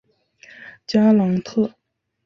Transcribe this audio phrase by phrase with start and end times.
[0.87, 1.75] 加朗特。